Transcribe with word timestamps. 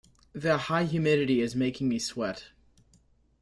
The 0.33 0.57
high 0.57 0.85
humidity 0.85 1.41
is 1.41 1.55
making 1.55 1.87
me 1.87 1.99
sweat. 1.99 2.45